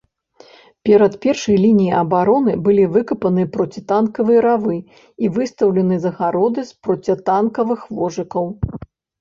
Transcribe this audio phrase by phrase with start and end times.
[0.87, 4.75] Перад першай лініяй абароны былі выкапаны процітанкавыя равы
[5.27, 8.45] і выстаўлены загароды з процітанкавых вожыкаў.